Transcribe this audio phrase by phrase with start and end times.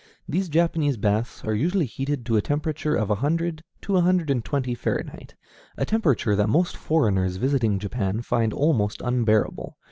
[0.27, 4.31] These Japanese baths are usually heated to a temperature of a hundred to a hundred
[4.31, 5.35] and twenty Fahrenheit,
[5.77, 9.77] a temperature that most foreigners visiting Japan find almost unbearable.